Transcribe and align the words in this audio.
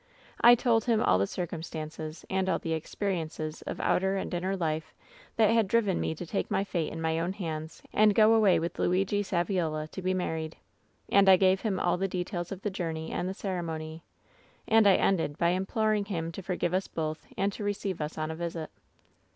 "I 0.43 0.55
told 0.55 0.85
him 0.85 0.99
all 0.99 1.19
the 1.19 1.27
circumstances 1.27 2.25
and 2.27 2.49
all 2.49 2.57
the 2.57 2.71
expe 2.71 3.05
riences 3.13 3.61
of 3.67 3.79
outer 3.79 4.17
and 4.17 4.33
inner 4.33 4.57
life 4.57 4.95
that 5.35 5.51
had 5.51 5.67
driven 5.67 5.99
me 5.99 6.15
to 6.15 6.25
take 6.25 6.49
my 6.49 6.63
fate 6.63 6.91
in 6.91 6.99
my 6.99 7.19
own 7.19 7.33
hands 7.33 7.83
^nd 7.93 8.15
go 8.15 8.33
away 8.33 8.57
with 8.57 8.79
Luigi 8.79 9.21
Saviola 9.21 9.87
to 9.91 10.01
be 10.01 10.15
married. 10.15 10.55
And 11.09 11.29
I 11.29 11.37
gave 11.37 11.61
him 11.61 11.79
all 11.79 11.97
the 11.97 12.07
details 12.07 12.51
of 12.51 12.63
the 12.63 12.71
journey 12.71 13.11
and 13.11 13.29
the 13.29 13.35
ceremony. 13.35 14.01
And 14.67 14.87
I 14.87 14.95
ended 14.95 15.37
by 15.37 15.53
im 15.53 15.67
ploring 15.67 16.05
him 16.07 16.31
to 16.31 16.41
forgive 16.41 16.73
us 16.73 16.87
both 16.87 17.27
and 17.37 17.53
to 17.53 17.63
receive 17.63 18.01
us 18.01 18.17
on 18.17 18.31
a 18.31 18.35
visit. 18.35 18.71